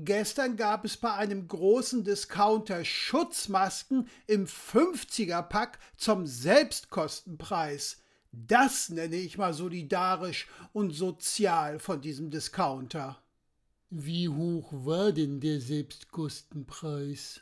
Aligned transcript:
Gestern 0.00 0.56
gab 0.56 0.84
es 0.84 0.96
bei 0.96 1.12
einem 1.12 1.48
großen 1.48 2.04
Discounter 2.04 2.84
Schutzmasken 2.84 4.08
im 4.28 4.46
50er-Pack 4.46 5.80
zum 5.96 6.24
Selbstkostenpreis. 6.24 8.00
Das 8.30 8.90
nenne 8.90 9.16
ich 9.16 9.38
mal 9.38 9.52
solidarisch 9.52 10.46
und 10.72 10.92
sozial 10.92 11.80
von 11.80 12.00
diesem 12.00 12.30
Discounter. 12.30 13.20
Wie 13.90 14.28
hoch 14.28 14.68
war 14.70 15.10
denn 15.10 15.40
der 15.40 15.60
Selbstkostenpreis? 15.60 17.40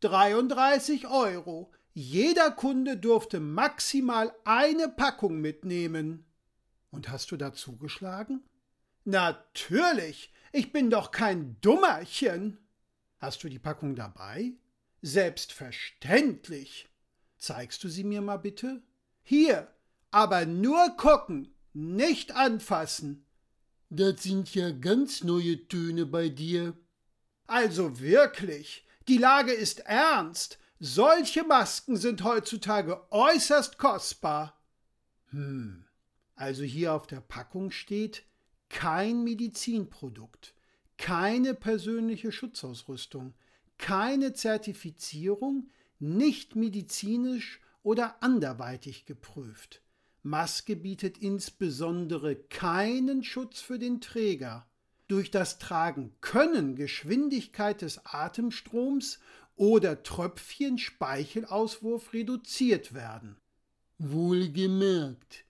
33 0.00 1.06
Euro. 1.06 1.70
Jeder 1.92 2.50
Kunde 2.50 2.96
durfte 2.96 3.40
maximal 3.40 4.32
eine 4.46 4.88
Packung 4.88 5.42
mitnehmen. 5.42 6.24
Und 6.90 7.10
hast 7.10 7.30
du 7.30 7.36
da 7.36 7.52
zugeschlagen? 7.52 8.42
Natürlich. 9.04 10.32
Ich 10.52 10.72
bin 10.72 10.90
doch 10.90 11.12
kein 11.12 11.60
Dummerchen. 11.60 12.58
Hast 13.18 13.44
du 13.44 13.48
die 13.48 13.58
Packung 13.58 13.94
dabei? 13.94 14.52
Selbstverständlich. 15.00 16.88
Zeigst 17.38 17.84
du 17.84 17.88
sie 17.88 18.04
mir 18.04 18.20
mal 18.20 18.38
bitte? 18.38 18.82
Hier, 19.22 19.72
aber 20.10 20.46
nur 20.46 20.96
gucken, 20.96 21.54
nicht 21.72 22.32
anfassen. 22.34 23.26
Das 23.90 24.22
sind 24.22 24.54
ja 24.54 24.70
ganz 24.70 25.22
neue 25.22 25.68
Töne 25.68 26.06
bei 26.06 26.28
dir. 26.28 26.76
Also 27.46 28.00
wirklich, 28.00 28.84
die 29.08 29.18
Lage 29.18 29.52
ist 29.52 29.80
ernst. 29.80 30.58
Solche 30.80 31.44
Masken 31.44 31.96
sind 31.96 32.24
heutzutage 32.24 33.10
äußerst 33.12 33.78
kostbar. 33.78 34.60
Hm, 35.30 35.84
also 36.34 36.62
hier 36.62 36.94
auf 36.94 37.06
der 37.06 37.20
Packung 37.20 37.70
steht 37.70 38.24
kein 38.70 39.22
Medizinprodukt, 39.22 40.54
keine 40.96 41.52
persönliche 41.54 42.32
Schutzausrüstung, 42.32 43.34
keine 43.76 44.32
Zertifizierung, 44.32 45.68
nicht 45.98 46.56
medizinisch 46.56 47.60
oder 47.82 48.22
anderweitig 48.22 49.04
geprüft. 49.04 49.82
Maske 50.22 50.76
bietet 50.76 51.18
insbesondere 51.18 52.36
keinen 52.36 53.22
Schutz 53.24 53.60
für 53.60 53.78
den 53.78 54.00
Träger. 54.00 54.66
Durch 55.08 55.30
das 55.30 55.58
Tragen 55.58 56.14
können 56.20 56.76
Geschwindigkeit 56.76 57.82
des 57.82 58.04
Atemstroms 58.04 59.18
oder 59.56 60.02
Tröpfchen 60.02 60.78
Speichelauswurf 60.78 62.12
reduziert 62.12 62.94
werden. 62.94 63.36
Wohlgemerkt, 63.98 65.44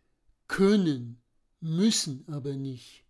können, 0.48 1.20
müssen 1.60 2.24
aber 2.28 2.54
nicht. 2.54 3.04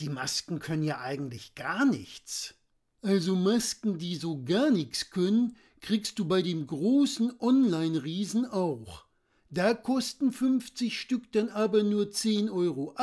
Die 0.00 0.08
Masken 0.10 0.58
können 0.58 0.82
ja 0.82 1.00
eigentlich 1.00 1.54
gar 1.54 1.86
nichts. 1.86 2.54
Also 3.00 3.34
Masken, 3.34 3.98
die 3.98 4.16
so 4.16 4.42
gar 4.44 4.70
nichts 4.70 5.10
können, 5.10 5.56
kriegst 5.80 6.18
du 6.18 6.26
bei 6.26 6.42
dem 6.42 6.66
großen 6.66 7.40
Online-Riesen 7.40 8.46
auch. 8.46 9.06
Da 9.48 9.72
kosten 9.74 10.32
50 10.32 10.98
Stück 10.98 11.32
dann 11.32 11.48
aber 11.48 11.82
nur 11.82 12.06
10,80 12.06 12.50
Euro 12.52 12.94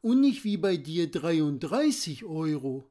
und 0.00 0.20
nicht 0.20 0.44
wie 0.44 0.56
bei 0.56 0.76
dir 0.76 1.10
33 1.10 2.24
Euro. 2.24 2.88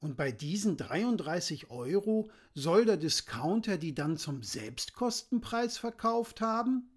Und 0.00 0.16
bei 0.16 0.32
diesen 0.32 0.78
33 0.78 1.70
Euro 1.70 2.30
soll 2.54 2.86
der 2.86 2.96
Discounter 2.96 3.76
die 3.76 3.94
dann 3.94 4.16
zum 4.16 4.42
Selbstkostenpreis 4.42 5.76
verkauft 5.76 6.40
haben? 6.40 6.88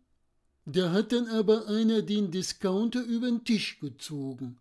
Da 0.65 0.91
hat 0.93 1.11
dann 1.11 1.27
aber 1.27 1.67
einer 1.67 2.01
den 2.01 2.31
Discounter 2.31 3.03
übern 3.03 3.43
Tisch 3.43 3.79
gezogen. 3.79 4.57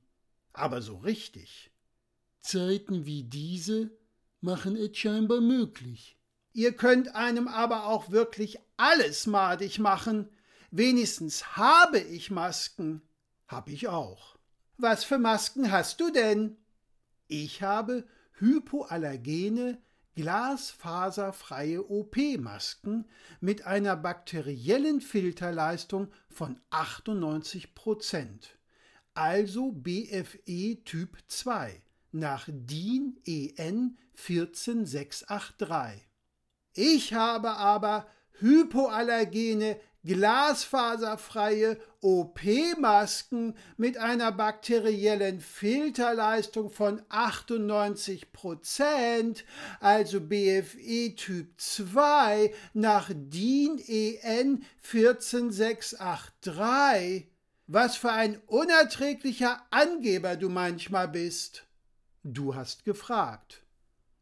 Aber 0.53 0.83
so 0.83 0.97
richtig. 0.97 1.70
Zeiten 2.41 3.06
wie 3.06 3.25
diese 3.25 3.91
machen 4.41 4.77
es 4.77 4.97
scheinbar 4.97 5.41
möglich. 5.41 6.19
Ihr 6.53 6.72
könnt 6.72 7.14
einem 7.14 7.48
aber 7.48 7.86
auch 7.86 8.11
wirklich 8.11 8.58
alles 8.77 9.27
madig 9.27 9.78
machen. 9.78 10.28
Wenigstens 10.70 11.57
habe 11.57 11.98
ich 11.98 12.30
Masken. 12.30 13.02
Hab 13.46 13.68
ich 13.68 13.89
auch. 13.89 14.36
Was 14.77 15.05
für 15.05 15.18
Masken 15.18 15.70
hast 15.70 16.01
du 16.01 16.11
denn? 16.11 16.57
Ich 17.29 17.63
habe 17.63 18.07
hypoallergene, 18.39 19.80
glasfaserfreie 20.17 21.89
OP-Masken 21.89 23.08
mit 23.40 23.67
einer 23.67 23.96
bakteriellen 23.96 25.01
Filterleistung 25.01 26.11
von 26.29 26.61
98 26.70 27.74
Prozent 27.74 28.58
also 29.14 29.73
BFE 29.73 30.84
Typ 30.84 31.17
2 31.28 31.83
nach 32.12 32.48
DIN 32.48 33.18
EN 33.24 33.96
14683. 34.14 36.08
Ich 36.74 37.14
habe 37.14 37.51
aber 37.51 38.06
hypoallergene 38.39 39.78
glasfaserfreie 40.05 41.78
OP-Masken 42.01 43.55
mit 43.77 43.98
einer 43.98 44.33
bakteriellen 44.33 45.39
Filterleistung 45.40 46.70
von 46.70 47.01
98%, 47.02 49.45
also 49.80 50.20
BFE 50.20 51.14
Typ 51.14 51.52
2 51.56 52.52
nach 52.74 53.12
DIN 53.14 53.78
EN 53.86 54.64
14683. 54.80 57.32
Was 57.67 57.96
für 57.96 58.12
ein 58.12 58.40
unerträglicher 58.46 59.62
Angeber 59.70 60.36
du 60.36 60.48
manchmal 60.48 61.08
bist. 61.08 61.64
Du 62.24 62.55
hast 62.55 62.84
gefragt. 62.84 63.62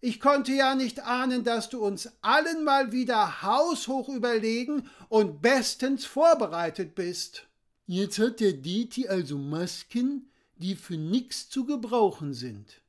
Ich 0.03 0.21
konnte 0.21 0.53
ja 0.53 0.75
nicht 0.75 1.01
ahnen, 1.01 1.45
dass 1.45 1.69
du 1.69 1.85
uns 1.85 2.11
allen 2.23 2.65
mal 2.65 2.93
wieder 2.93 3.43
haushoch 3.43 4.09
überlegen 4.09 4.89
und 5.09 5.43
bestens 5.43 6.05
vorbereitet 6.05 6.95
bist. 6.95 7.47
Jetzt 7.87 8.19
hat 8.19 8.41
der 8.41 8.53
Deti 8.53 9.09
also 9.09 9.37
Masken, 9.37 10.31
die 10.57 10.75
für 10.75 10.97
nix 10.97 11.51
zu 11.51 11.65
gebrauchen 11.65 12.35
sind. 12.35 12.81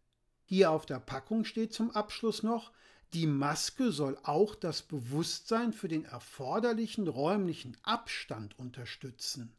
Hier 0.45 0.71
auf 0.71 0.85
der 0.85 0.99
Packung 0.99 1.43
steht 1.43 1.73
zum 1.73 1.91
Abschluss 1.91 2.43
noch, 2.43 2.71
die 3.13 3.27
Maske 3.27 3.91
soll 3.91 4.17
auch 4.23 4.55
das 4.55 4.81
Bewusstsein 4.81 5.73
für 5.73 5.89
den 5.89 6.05
erforderlichen 6.05 7.07
räumlichen 7.07 7.75
Abstand 7.83 8.57
unterstützen. 8.57 9.53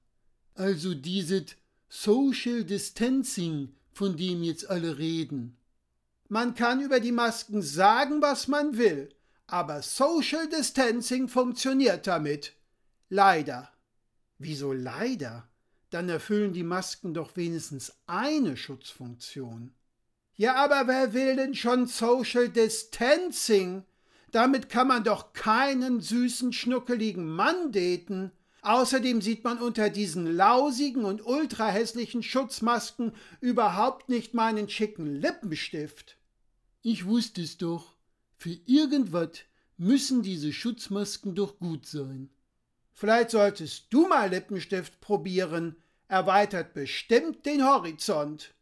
Also 0.55 0.95
dieses 0.95 1.57
Social 1.89 2.65
Distancing, 2.65 3.75
von 3.93 4.17
dem 4.17 4.43
jetzt 4.43 4.69
alle 4.69 4.99
reden. 4.99 5.57
Man 6.29 6.55
kann 6.55 6.81
über 6.81 7.01
die 7.01 7.13
Masken 7.13 7.61
sagen, 7.61 8.23
was 8.23 8.49
man 8.49 8.79
will, 8.79 9.15
aber 9.47 9.83
Social 9.83 10.49
Distancing 10.49 11.29
funktioniert 11.29 12.07
damit. 12.07 12.55
Leider. 13.11 13.71
Wieso 14.39 14.73
leider? 14.73 15.47
Dann 15.91 16.09
erfüllen 16.09 16.55
die 16.55 16.63
Masken 16.63 17.13
doch 17.13 17.37
wenigstens 17.37 17.93
eine 18.07 18.57
Schutzfunktion. 18.57 19.75
Ja, 20.35 20.55
aber 20.55 20.87
wer 20.87 21.13
will 21.13 21.37
denn 21.37 21.55
schon 21.55 21.87
Social 21.87 22.49
Distancing? 22.49 23.85
Damit 24.31 24.71
kann 24.71 24.89
man 24.89 25.05
doch 25.05 25.35
keinen 25.35 26.01
süßen, 26.01 26.55
schnuckeligen 26.55 27.29
Mann 27.29 27.73
daten. 27.73 28.33
Außerdem 28.63 29.21
sieht 29.21 29.43
man 29.43 29.59
unter 29.59 29.91
diesen 29.91 30.25
lausigen 30.25 31.05
und 31.05 31.27
ultrahässlichen 31.27 32.23
Schutzmasken 32.23 33.13
überhaupt 33.41 34.09
nicht 34.09 34.35
meinen 34.35 34.69
schicken 34.69 35.21
Lippenstift. 35.21 36.17
Ich 36.81 37.05
wusste 37.05 37.43
es 37.43 37.59
doch. 37.59 37.97
Für 38.37 38.57
irgendwas 38.67 39.41
müssen 39.77 40.23
diese 40.23 40.53
Schutzmasken 40.53 41.35
doch 41.35 41.59
gut 41.59 41.87
sein. 41.87 42.31
Vielleicht 42.93 43.31
solltest 43.31 43.87
du 43.91 44.07
mal 44.07 44.31
Lippenstift 44.31 45.01
probieren. 45.01 45.75
Erweitert 46.07 46.73
bestimmt 46.73 47.45
den 47.47 47.65
Horizont. 47.65 48.55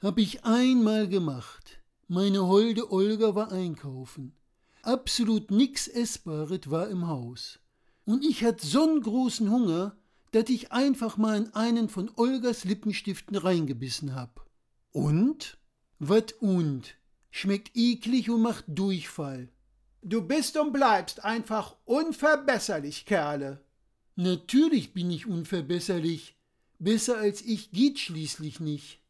Hab 0.00 0.18
ich 0.18 0.44
einmal 0.44 1.08
gemacht. 1.08 1.78
Meine 2.08 2.46
holde 2.46 2.90
Olga 2.90 3.34
war 3.34 3.52
einkaufen. 3.52 4.34
Absolut 4.82 5.50
nix 5.50 5.88
Essbares 5.88 6.70
war 6.70 6.88
im 6.88 7.06
Haus. 7.06 7.58
Und 8.04 8.24
ich 8.24 8.44
hatte 8.44 8.66
so'n 8.66 9.00
großen 9.00 9.50
Hunger, 9.50 9.96
dass 10.32 10.48
ich 10.48 10.72
einfach 10.72 11.16
mal 11.16 11.36
in 11.36 11.54
einen 11.54 11.88
von 11.88 12.10
Olgas 12.16 12.64
Lippenstiften 12.64 13.36
reingebissen 13.36 14.14
hab. 14.14 14.46
Und? 14.90 15.58
Wat 15.98 16.32
und? 16.40 16.96
Schmeckt 17.30 17.70
eklig 17.74 18.28
und 18.28 18.42
macht 18.42 18.64
Durchfall. 18.66 19.48
Du 20.02 20.20
bist 20.20 20.56
und 20.56 20.72
bleibst 20.72 21.24
einfach 21.24 21.76
unverbesserlich, 21.84 23.06
Kerle. 23.06 23.64
Natürlich 24.16 24.92
bin 24.92 25.10
ich 25.10 25.26
unverbesserlich. 25.26 26.36
Besser 26.78 27.18
als 27.18 27.40
ich 27.42 27.70
geht 27.70 28.00
schließlich 28.00 28.58
nicht. 28.58 29.00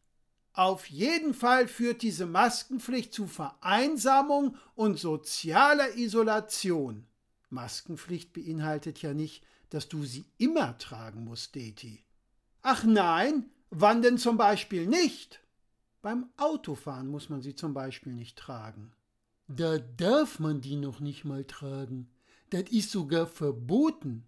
Auf 0.52 0.86
jeden 0.90 1.32
Fall 1.32 1.66
führt 1.66 2.02
diese 2.02 2.26
Maskenpflicht 2.26 3.14
zu 3.14 3.26
Vereinsamung 3.26 4.56
und 4.74 4.98
sozialer 4.98 5.96
Isolation. 5.96 7.06
Maskenpflicht 7.52 8.32
beinhaltet 8.32 9.02
ja 9.02 9.14
nicht, 9.14 9.44
dass 9.70 9.88
du 9.88 10.04
sie 10.04 10.24
immer 10.38 10.76
tragen 10.78 11.24
musst, 11.24 11.54
Deti. 11.54 12.04
Ach 12.62 12.84
nein, 12.84 13.46
wann 13.70 14.02
denn 14.02 14.18
zum 14.18 14.36
Beispiel 14.36 14.86
nicht? 14.86 15.40
Beim 16.02 16.26
Autofahren 16.36 17.08
muss 17.08 17.28
man 17.28 17.42
sie 17.42 17.54
zum 17.54 17.74
Beispiel 17.74 18.12
nicht 18.12 18.36
tragen. 18.36 18.92
Da 19.48 19.78
darf 19.78 20.38
man 20.38 20.60
die 20.60 20.76
noch 20.76 21.00
nicht 21.00 21.24
mal 21.24 21.44
tragen. 21.44 22.10
Das 22.50 22.64
ist 22.70 22.90
sogar 22.90 23.26
verboten. 23.26 24.24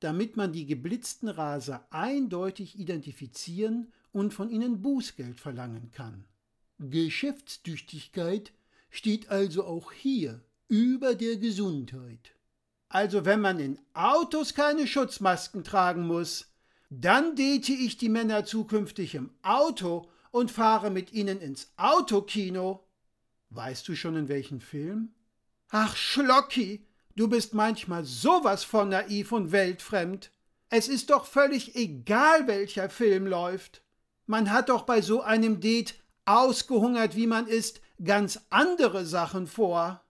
Damit 0.00 0.36
man 0.36 0.52
die 0.52 0.66
geblitzten 0.66 1.28
Raser 1.28 1.86
eindeutig 1.90 2.78
identifizieren 2.78 3.92
und 4.12 4.34
von 4.34 4.50
ihnen 4.50 4.82
Bußgeld 4.82 5.40
verlangen 5.40 5.90
kann. 5.92 6.24
Geschäftstüchtigkeit 6.78 8.52
steht 8.90 9.28
also 9.30 9.64
auch 9.64 9.92
hier 9.92 10.42
über 10.68 11.14
der 11.14 11.36
Gesundheit. 11.36 12.34
Also 12.94 13.24
wenn 13.24 13.40
man 13.40 13.58
in 13.58 13.80
Autos 13.92 14.54
keine 14.54 14.86
Schutzmasken 14.86 15.64
tragen 15.64 16.06
muss, 16.06 16.46
dann 16.90 17.34
date 17.34 17.70
ich 17.70 17.96
die 17.96 18.08
Männer 18.08 18.44
zukünftig 18.44 19.16
im 19.16 19.34
Auto 19.42 20.08
und 20.30 20.52
fahre 20.52 20.92
mit 20.92 21.12
ihnen 21.12 21.40
ins 21.40 21.72
Autokino. 21.76 22.86
Weißt 23.50 23.88
du 23.88 23.96
schon 23.96 24.14
in 24.14 24.28
welchen 24.28 24.60
Film? 24.60 25.12
Ach, 25.70 25.96
Schlocki, 25.96 26.86
du 27.16 27.26
bist 27.26 27.52
manchmal 27.52 28.04
sowas 28.04 28.62
von 28.62 28.90
naiv 28.90 29.32
und 29.32 29.50
weltfremd. 29.50 30.30
Es 30.68 30.86
ist 30.86 31.10
doch 31.10 31.26
völlig 31.26 31.74
egal, 31.74 32.46
welcher 32.46 32.88
Film 32.88 33.26
läuft. 33.26 33.82
Man 34.26 34.52
hat 34.52 34.68
doch 34.68 34.82
bei 34.82 35.02
so 35.02 35.20
einem 35.20 35.58
Date, 35.58 35.96
ausgehungert 36.26 37.16
wie 37.16 37.26
man 37.26 37.48
ist, 37.48 37.80
ganz 38.04 38.42
andere 38.50 39.04
Sachen 39.04 39.48
vor. 39.48 40.00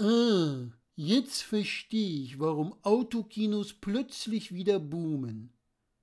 Ah, 0.00 0.72
Jetzt 0.94 1.42
verstehe 1.42 2.22
ich, 2.22 2.38
warum 2.38 2.74
Autokinos 2.82 3.72
plötzlich 3.72 4.52
wieder 4.52 4.78
boomen. 4.78 5.50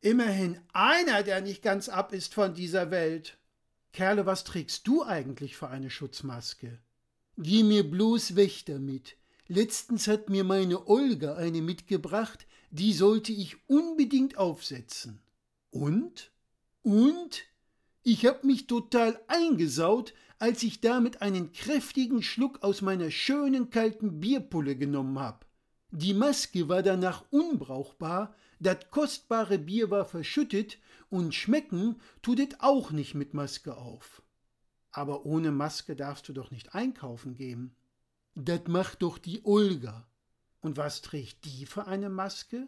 Immerhin 0.01 0.59
einer, 0.73 1.21
der 1.23 1.41
nicht 1.41 1.61
ganz 1.61 1.89
ab 1.89 2.11
ist 2.11 2.33
von 2.33 2.53
dieser 2.53 2.89
Welt. 2.89 3.37
Kerle, 3.91 4.25
was 4.25 4.43
trägst 4.43 4.87
du 4.87 5.03
eigentlich 5.03 5.57
für 5.57 5.69
eine 5.69 5.89
Schutzmaske? 5.89 6.79
Geh 7.37 7.63
mir 7.63 7.89
bloß 7.89 8.35
weg 8.35 8.65
damit. 8.65 9.15
Letztens 9.47 10.07
hat 10.07 10.29
mir 10.29 10.43
meine 10.43 10.87
Olga 10.87 11.35
eine 11.35 11.61
mitgebracht, 11.61 12.47
die 12.71 12.93
sollte 12.93 13.31
ich 13.31 13.57
unbedingt 13.67 14.37
aufsetzen. 14.37 15.21
Und? 15.69 16.31
Und? 16.81 17.43
Ich 18.03 18.25
hab 18.25 18.43
mich 18.43 18.67
total 18.67 19.19
eingesaut, 19.27 20.13
als 20.39 20.63
ich 20.63 20.79
damit 20.79 21.21
einen 21.21 21.51
kräftigen 21.51 22.23
Schluck 22.23 22.63
aus 22.63 22.81
meiner 22.81 23.11
schönen 23.11 23.69
kalten 23.69 24.19
Bierpulle 24.21 24.75
genommen 24.77 25.19
hab. 25.19 25.45
Die 25.91 26.13
Maske 26.13 26.69
war 26.69 26.81
danach 26.81 27.25
unbrauchbar, 27.29 28.35
dat 28.59 28.89
kostbare 28.91 29.59
Bier 29.59 29.89
war 29.89 30.05
verschüttet 30.05 30.77
und 31.09 31.35
schmecken 31.35 31.99
tut 32.21 32.39
et 32.39 32.61
auch 32.61 32.91
nicht 32.91 33.15
mit 33.15 33.33
Maske 33.33 33.75
auf. 33.75 34.21
Aber 34.91 35.25
ohne 35.25 35.51
Maske 35.51 35.95
darfst 35.95 36.27
du 36.29 36.33
doch 36.33 36.51
nicht 36.51 36.73
einkaufen 36.73 37.35
gehen. 37.35 37.75
Dat 38.35 38.67
macht 38.67 39.01
doch 39.01 39.17
die 39.17 39.45
Olga. 39.45 40.07
Und 40.61 40.77
was 40.77 41.01
trägt 41.01 41.45
die 41.45 41.65
für 41.65 41.87
eine 41.87 42.09
Maske? 42.09 42.67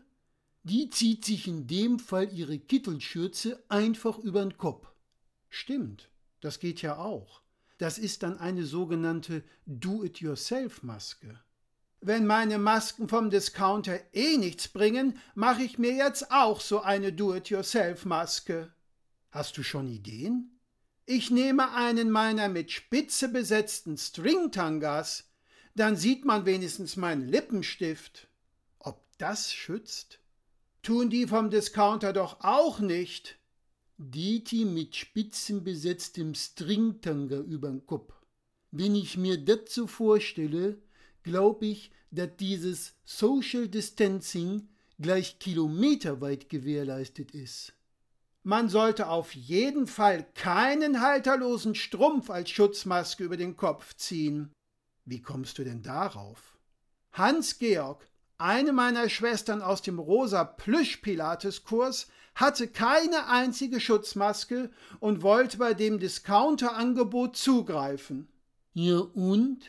Die 0.63 0.89
zieht 0.89 1.25
sich 1.25 1.47
in 1.47 1.67
dem 1.67 1.99
Fall 1.99 2.31
ihre 2.33 2.59
Kittelschürze 2.59 3.63
einfach 3.69 4.17
übern 4.19 4.57
Kopf. 4.57 4.87
Stimmt, 5.49 6.09
das 6.39 6.59
geht 6.59 6.81
ja 6.81 6.97
auch. 6.97 7.40
Das 7.81 7.97
ist 7.97 8.21
dann 8.21 8.37
eine 8.37 8.63
sogenannte 8.63 9.43
Do-it-yourself-Maske. 9.65 11.41
Wenn 11.99 12.27
meine 12.27 12.59
Masken 12.59 13.09
vom 13.09 13.31
Discounter 13.31 13.99
eh 14.13 14.37
nichts 14.37 14.67
bringen, 14.67 15.17
mache 15.33 15.63
ich 15.63 15.79
mir 15.79 15.95
jetzt 15.95 16.31
auch 16.31 16.61
so 16.61 16.81
eine 16.81 17.11
Do-it-yourself-Maske. 17.11 18.71
Hast 19.31 19.57
du 19.57 19.63
schon 19.63 19.87
Ideen? 19.87 20.59
Ich 21.07 21.31
nehme 21.31 21.73
einen 21.73 22.11
meiner 22.11 22.49
mit 22.49 22.71
Spitze 22.71 23.29
besetzten 23.29 23.97
Stringtangas, 23.97 25.31
dann 25.73 25.95
sieht 25.97 26.23
man 26.23 26.45
wenigstens 26.45 26.97
meinen 26.97 27.27
Lippenstift. 27.27 28.27
Ob 28.77 29.03
das 29.17 29.51
schützt? 29.51 30.19
Tun 30.83 31.09
die 31.09 31.25
vom 31.25 31.49
Discounter 31.49 32.13
doch 32.13 32.41
auch 32.41 32.79
nicht. 32.79 33.39
Deti 34.03 34.65
mit 34.65 34.95
spitzenbesetztem 34.95 36.33
Stringtanga 36.33 37.39
übern 37.39 37.85
Kopf. 37.85 38.13
Wenn 38.71 38.95
ich 38.95 39.15
mir 39.15 39.37
das 39.37 39.73
so 39.73 39.85
vorstelle, 39.85 40.81
glaub 41.21 41.61
ich, 41.61 41.91
dass 42.09 42.35
dieses 42.37 42.95
Social 43.05 43.67
Distancing 43.67 44.69
gleich 44.97 45.37
kilometerweit 45.37 46.49
gewährleistet 46.49 47.31
ist. 47.31 47.73
Man 48.43 48.69
sollte 48.69 49.07
auf 49.07 49.35
jeden 49.35 49.85
Fall 49.85 50.25
keinen 50.33 51.01
halterlosen 51.01 51.75
Strumpf 51.75 52.31
als 52.31 52.49
Schutzmaske 52.49 53.23
über 53.23 53.37
den 53.37 53.55
Kopf 53.55 53.95
ziehen. 53.95 54.51
Wie 55.05 55.21
kommst 55.21 55.59
du 55.59 55.63
denn 55.63 55.83
darauf? 55.83 56.57
Hans 57.11 57.59
Georg, 57.59 58.09
eine 58.41 58.73
meiner 58.73 59.09
Schwestern 59.09 59.61
aus 59.61 59.81
dem 59.81 59.99
rosa 59.99 60.43
Plüsch-Pilates-Kurs, 60.43 62.07
hatte 62.35 62.67
keine 62.67 63.27
einzige 63.27 63.79
Schutzmaske 63.79 64.69
und 64.99 65.21
wollte 65.21 65.57
bei 65.57 65.73
dem 65.73 65.99
Discounter-Angebot 65.99 67.35
zugreifen. 67.35 68.27
Ja 68.73 68.99
und? 68.99 69.59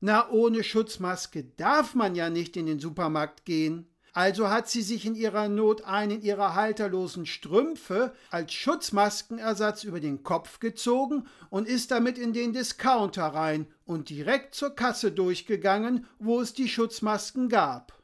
Na, 0.00 0.30
ohne 0.30 0.64
Schutzmaske 0.64 1.44
darf 1.56 1.94
man 1.94 2.14
ja 2.14 2.30
nicht 2.30 2.56
in 2.56 2.66
den 2.66 2.78
Supermarkt 2.78 3.44
gehen. 3.44 3.86
Also 4.12 4.48
hat 4.48 4.68
sie 4.68 4.82
sich 4.82 5.06
in 5.06 5.14
ihrer 5.14 5.48
Not 5.48 5.84
einen 5.84 6.20
ihrer 6.22 6.54
halterlosen 6.54 7.26
Strümpfe 7.26 8.12
als 8.30 8.52
Schutzmaskenersatz 8.52 9.84
über 9.84 10.00
den 10.00 10.22
Kopf 10.24 10.58
gezogen 10.58 11.26
und 11.48 11.68
ist 11.68 11.90
damit 11.90 12.18
in 12.18 12.32
den 12.32 12.52
Discounter 12.52 13.26
rein 13.26 13.66
und 13.84 14.10
direkt 14.10 14.54
zur 14.54 14.74
Kasse 14.74 15.12
durchgegangen, 15.12 16.06
wo 16.18 16.40
es 16.40 16.54
die 16.54 16.68
Schutzmasken 16.68 17.48
gab. 17.48 17.99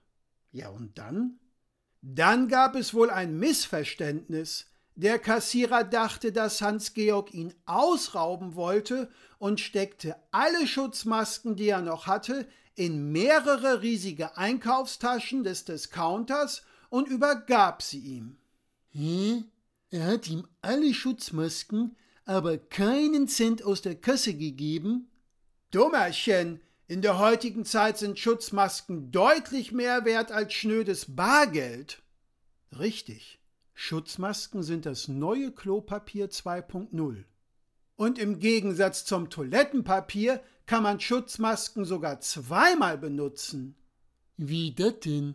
Ja, 0.56 0.70
und 0.70 0.96
dann? 0.96 1.38
Dann 2.00 2.48
gab 2.48 2.76
es 2.76 2.94
wohl 2.94 3.10
ein 3.10 3.38
Missverständnis. 3.38 4.64
Der 4.94 5.18
Kassierer 5.18 5.84
dachte, 5.84 6.32
dass 6.32 6.62
Hans-Georg 6.62 7.34
ihn 7.34 7.52
ausrauben 7.66 8.54
wollte 8.54 9.10
und 9.38 9.60
steckte 9.60 10.16
alle 10.30 10.66
Schutzmasken, 10.66 11.56
die 11.56 11.68
er 11.68 11.82
noch 11.82 12.06
hatte, 12.06 12.48
in 12.74 13.12
mehrere 13.12 13.82
riesige 13.82 14.38
Einkaufstaschen 14.38 15.44
des 15.44 15.66
Discounters 15.66 16.62
und 16.88 17.06
übergab 17.06 17.82
sie 17.82 17.98
ihm. 17.98 18.38
Hä? 18.88 19.44
Er 19.90 20.06
hat 20.06 20.26
ihm 20.26 20.48
alle 20.62 20.94
Schutzmasken, 20.94 21.96
aber 22.24 22.56
keinen 22.56 23.28
Cent 23.28 23.62
aus 23.62 23.82
der 23.82 23.96
Kasse 23.96 24.32
gegeben? 24.32 25.10
Dummerchen, 25.70 26.62
in 26.88 27.02
der 27.02 27.18
heutigen 27.18 27.64
Zeit 27.64 27.98
sind 27.98 28.18
Schutzmasken 28.18 29.10
deutlich 29.10 29.72
mehr 29.72 30.04
wert 30.04 30.30
als 30.30 30.52
schnödes 30.52 31.16
Bargeld. 31.16 32.02
Richtig, 32.78 33.40
Schutzmasken 33.74 34.62
sind 34.62 34.86
das 34.86 35.08
neue 35.08 35.50
Klopapier 35.50 36.30
2.0. 36.30 37.24
Und 37.96 38.18
im 38.18 38.38
Gegensatz 38.38 39.04
zum 39.04 39.30
Toilettenpapier 39.30 40.40
kann 40.66 40.82
man 40.82 41.00
Schutzmasken 41.00 41.84
sogar 41.84 42.20
zweimal 42.20 42.98
benutzen. 42.98 43.74
Wie 44.36 44.72
das 44.72 45.00
denn? 45.00 45.34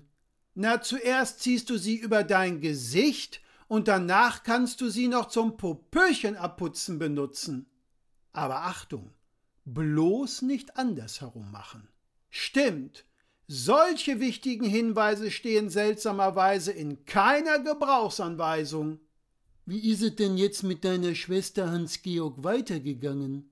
Na, 0.54 0.82
zuerst 0.82 1.40
ziehst 1.42 1.70
du 1.70 1.78
sie 1.78 1.96
über 1.96 2.24
dein 2.24 2.62
Gesicht 2.62 3.42
und 3.68 3.88
danach 3.88 4.44
kannst 4.44 4.82
du 4.82 4.90
sie 4.90 5.08
noch 5.08 5.28
zum 5.30 5.58
Popöchen 5.58 6.36
abputzen 6.36 7.00
benutzen. 7.00 7.66
Aber 8.34 8.64
Achtung, 8.64 9.14
bloß 9.74 10.44
nicht 10.44 10.78
andersherum 10.78 11.52
machen. 11.52 11.88
Stimmt, 12.30 13.06
solche 13.48 14.20
wichtigen 14.20 14.66
Hinweise 14.66 15.32
stehen 15.32 15.70
seltsamerweise 15.70 16.72
in 16.72 17.06
keiner 17.06 17.60
Gebrauchsanweisung. 17.60 19.00
Wie 19.66 19.92
ist 19.92 20.02
es 20.02 20.16
denn 20.16 20.38
jetzt 20.38 20.64
mit 20.64 20.84
deiner 20.86 21.16
Schwester 21.16 21.70
Hans-Georg 21.70 22.44
weitergegangen? 22.44 23.52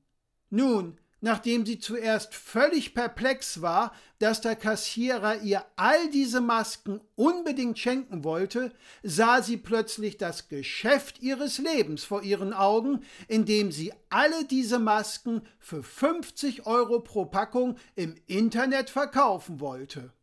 Nun, 0.49 0.97
nachdem 1.21 1.65
sie 1.65 1.79
zuerst 1.79 2.33
völlig 2.33 2.93
perplex 2.93 3.61
war, 3.61 3.93
dass 4.19 4.41
der 4.41 4.55
Kassierer 4.55 5.41
ihr 5.41 5.65
all 5.75 6.09
diese 6.09 6.41
Masken 6.41 7.01
unbedingt 7.15 7.77
schenken 7.79 8.23
wollte, 8.23 8.73
sah 9.03 9.41
sie 9.41 9.57
plötzlich 9.57 10.17
das 10.17 10.49
Geschäft 10.49 11.19
ihres 11.21 11.57
Lebens 11.57 12.03
vor 12.03 12.23
ihren 12.23 12.53
Augen, 12.53 13.03
indem 13.27 13.71
sie 13.71 13.93
alle 14.09 14.45
diese 14.45 14.79
Masken 14.79 15.41
für 15.57 15.83
50 15.83 16.65
Euro 16.65 16.99
pro 16.99 17.25
Packung 17.25 17.77
im 17.95 18.15
Internet 18.27 18.89
verkaufen 18.89 19.59
wollte. 19.59 20.13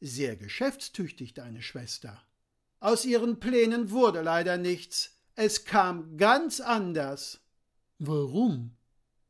Sehr 0.00 0.36
geschäftstüchtig, 0.36 1.34
deine 1.34 1.62
Schwester. 1.62 2.22
Aus 2.80 3.06
ihren 3.06 3.40
Plänen 3.40 3.90
wurde 3.90 4.20
leider 4.20 4.58
nichts. 4.58 5.18
Es 5.36 5.64
kam 5.64 6.18
ganz 6.18 6.60
anders. 6.60 7.40
Warum? 7.98 8.76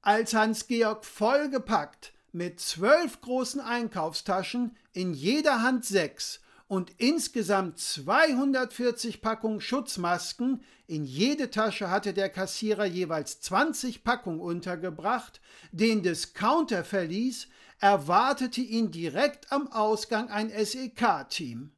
Als 0.05 0.35
Hans-Georg 0.35 1.05
vollgepackt 1.05 2.13
mit 2.33 2.61
zwölf 2.61 3.21
großen 3.23 3.61
Einkaufstaschen, 3.61 4.77
in 4.93 5.15
jeder 5.15 5.63
Hand 5.63 5.85
sechs 5.87 6.41
und 6.69 6.93
insgesamt 6.99 7.79
240 7.79 9.23
Packungen 9.23 9.61
Schutzmasken, 9.61 10.63
in 10.87 11.05
jede 11.05 11.51
Tasche 11.51 11.91
hatte 11.91 12.13
der 12.13 12.29
Kassierer 12.29 12.85
jeweils 12.85 13.41
20 13.41 14.05
Packungen 14.05 14.41
untergebracht, 14.41 15.41
den 15.73 16.03
Discounter 16.03 16.85
verließ, 16.85 17.49
erwartete 17.79 18.61
ihn 18.61 18.91
direkt 18.91 19.53
am 19.53 19.73
Ausgang 19.73 20.29
ein 20.29 20.51
SEK-Team. 20.51 21.73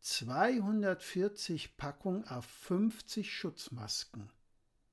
240 0.00 1.76
Packungen 1.76 2.26
auf 2.28 2.46
50 2.46 3.30
Schutzmasken. 3.30 4.30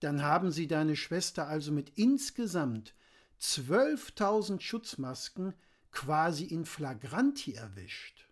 Dann 0.05 0.21
haben 0.21 0.51
sie 0.51 0.67
deine 0.67 0.95
Schwester 0.95 1.47
also 1.47 1.71
mit 1.71 1.93
insgesamt 1.95 2.93
12.000 3.41 4.61
Schutzmasken 4.61 5.55
quasi 5.91 6.43
in 6.43 6.65
Flagranti 6.65 7.55
erwischt. 7.55 8.27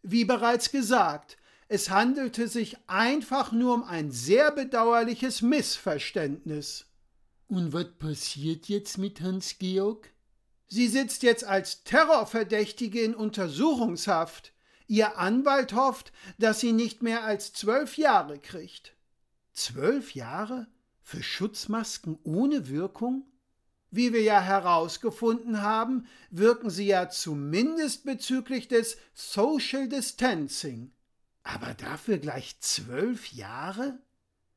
Wie 0.00 0.24
bereits 0.24 0.70
gesagt, 0.70 1.36
es 1.68 1.90
handelte 1.90 2.48
sich 2.48 2.78
einfach 2.86 3.52
nur 3.52 3.74
um 3.74 3.84
ein 3.84 4.10
sehr 4.10 4.50
bedauerliches 4.50 5.42
Missverständnis. 5.42 6.86
Und 7.48 7.74
was 7.74 7.98
passiert 7.98 8.70
jetzt 8.70 8.96
mit 8.96 9.20
Hans-Georg? 9.20 10.10
Sie 10.68 10.88
sitzt 10.88 11.22
jetzt 11.22 11.44
als 11.44 11.84
Terrorverdächtige 11.84 13.02
in 13.02 13.14
Untersuchungshaft. 13.14 14.54
Ihr 14.86 15.18
Anwalt 15.18 15.74
hofft, 15.74 16.12
dass 16.38 16.60
sie 16.60 16.72
nicht 16.72 17.02
mehr 17.02 17.24
als 17.24 17.52
zwölf 17.52 17.98
Jahre 17.98 18.38
kriegt. 18.38 18.96
Zwölf 19.52 20.14
Jahre? 20.14 20.66
Für 21.10 21.24
Schutzmasken 21.24 22.20
ohne 22.22 22.68
Wirkung? 22.68 23.24
Wie 23.90 24.12
wir 24.12 24.22
ja 24.22 24.40
herausgefunden 24.40 25.60
haben, 25.60 26.06
wirken 26.30 26.70
sie 26.70 26.86
ja 26.86 27.08
zumindest 27.08 28.04
bezüglich 28.04 28.68
des 28.68 28.96
Social 29.12 29.88
Distancing. 29.88 30.92
Aber 31.42 31.74
dafür 31.74 32.18
gleich 32.18 32.60
zwölf 32.60 33.32
Jahre? 33.32 33.98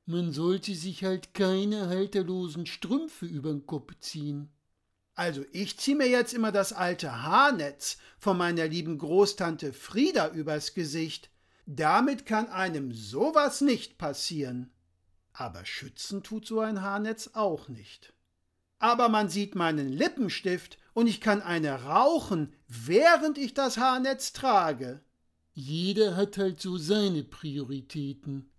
Man 0.05 0.31
sollte 0.31 0.75
sich 0.75 1.03
halt 1.03 1.33
keine 1.33 1.87
halterlosen 1.87 2.67
Strümpfe 2.67 3.25
übern 3.25 3.65
Kopf 3.65 3.95
ziehen. 3.99 4.53
Also 5.15 5.43
ich 5.53 5.79
zieh 5.79 5.95
mir 5.95 6.07
jetzt 6.07 6.35
immer 6.35 6.51
das 6.51 6.71
alte 6.71 7.23
Haarnetz 7.23 7.97
von 8.19 8.37
meiner 8.37 8.67
lieben 8.67 8.99
Großtante 8.99 9.73
Frieda 9.73 10.29
übers 10.29 10.75
Gesicht. 10.75 11.31
Damit 11.65 12.27
kann 12.27 12.47
einem 12.47 12.93
sowas 12.93 13.61
nicht 13.61 13.97
passieren. 13.97 14.69
Aber 15.33 15.65
schützen 15.65 16.23
tut 16.23 16.47
so 16.47 16.59
ein 16.59 16.81
Haarnetz 16.81 17.31
auch 17.33 17.67
nicht 17.67 18.13
aber 18.83 19.07
man 19.07 19.29
sieht 19.29 19.55
meinen 19.55 19.87
Lippenstift 19.87 20.77
und 20.93 21.07
ich 21.07 21.21
kann 21.21 21.41
eine 21.41 21.83
rauchen, 21.83 22.51
während 22.67 23.37
ich 23.37 23.53
das 23.53 23.77
Haarnetz 23.77 24.33
trage. 24.33 24.99
Jeder 25.53 26.17
hat 26.17 26.37
halt 26.37 26.59
so 26.59 26.75
seine 26.75 27.23
Prioritäten. 27.23 28.51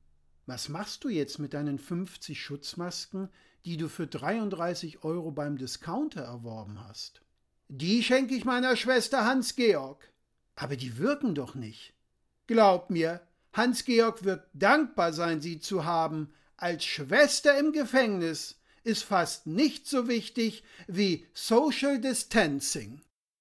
Was 0.46 0.70
machst 0.70 1.04
du 1.04 1.10
jetzt 1.10 1.38
mit 1.38 1.52
deinen 1.52 1.78
50 1.78 2.42
Schutzmasken, 2.42 3.28
die 3.66 3.76
du 3.76 3.90
für 3.90 4.06
33 4.06 5.04
Euro 5.04 5.30
beim 5.30 5.58
Discounter 5.58 6.22
erworben 6.22 6.82
hast? 6.88 7.20
Die 7.68 8.02
schenke 8.02 8.34
ich 8.34 8.46
meiner 8.46 8.76
Schwester 8.76 9.26
Hans-Georg. 9.26 10.10
Aber 10.54 10.76
die 10.76 10.96
wirken 10.96 11.34
doch 11.34 11.54
nicht. 11.54 11.92
Glaub 12.46 12.88
mir, 12.88 13.20
Hans-Georg 13.52 14.24
wird 14.24 14.48
dankbar 14.54 15.12
sein, 15.12 15.42
sie 15.42 15.58
zu 15.58 15.84
haben, 15.84 16.32
als 16.56 16.84
Schwester 16.84 17.58
im 17.58 17.72
Gefängnis 17.72 18.56
ist 18.84 19.04
fast 19.04 19.46
nicht 19.46 19.86
so 19.86 20.08
wichtig 20.08 20.62
wie 20.86 21.26
Social 21.34 22.00
Distancing. 22.00 23.02